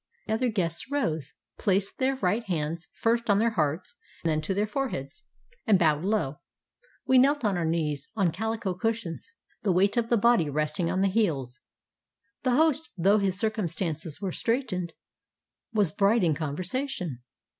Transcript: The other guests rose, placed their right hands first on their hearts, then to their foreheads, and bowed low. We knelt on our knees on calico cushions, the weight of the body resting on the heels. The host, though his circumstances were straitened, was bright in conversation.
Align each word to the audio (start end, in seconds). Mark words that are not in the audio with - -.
The 0.25 0.33
other 0.33 0.49
guests 0.49 0.89
rose, 0.89 1.33
placed 1.59 1.99
their 1.99 2.15
right 2.15 2.43
hands 2.45 2.87
first 2.91 3.29
on 3.29 3.37
their 3.37 3.51
hearts, 3.51 3.93
then 4.23 4.41
to 4.41 4.55
their 4.55 4.65
foreheads, 4.65 5.25
and 5.67 5.77
bowed 5.77 6.03
low. 6.03 6.39
We 7.05 7.19
knelt 7.19 7.45
on 7.45 7.55
our 7.55 7.65
knees 7.65 8.09
on 8.15 8.31
calico 8.31 8.73
cushions, 8.73 9.29
the 9.61 9.71
weight 9.71 9.97
of 9.97 10.09
the 10.09 10.17
body 10.17 10.49
resting 10.49 10.89
on 10.89 11.01
the 11.01 11.07
heels. 11.07 11.59
The 12.41 12.53
host, 12.55 12.89
though 12.97 13.19
his 13.19 13.37
circumstances 13.37 14.19
were 14.19 14.31
straitened, 14.31 14.93
was 15.71 15.91
bright 15.91 16.23
in 16.23 16.33
conversation. 16.33 17.19